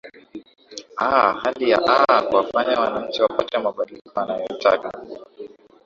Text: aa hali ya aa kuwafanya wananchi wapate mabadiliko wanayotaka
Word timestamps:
aa 1.05 1.29
hali 1.41 1.69
ya 1.69 1.79
aa 1.87 2.21
kuwafanya 2.21 2.79
wananchi 2.79 3.21
wapate 3.21 3.57
mabadiliko 3.57 4.11
wanayotaka 4.19 4.91